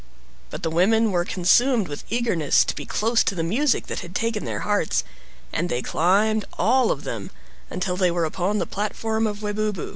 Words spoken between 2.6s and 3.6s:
to be close to the